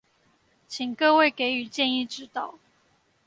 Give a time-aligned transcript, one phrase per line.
[0.67, 2.55] 請各位給予建議指導